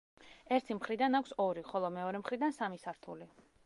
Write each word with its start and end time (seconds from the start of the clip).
ერთი 0.57 0.77
მხრიდან 0.77 1.19
აქვს 1.21 1.37
ორი, 1.45 1.65
ხოლო 1.69 1.95
მეორე 2.01 2.25
მხრიდან 2.27 2.61
სამი 2.61 2.85
სართული. 2.89 3.35